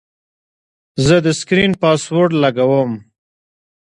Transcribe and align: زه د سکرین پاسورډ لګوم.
زه 1.05 1.15
د 1.25 1.27
سکرین 1.39 1.71
پاسورډ 1.81 2.31
لګوم. 2.43 2.91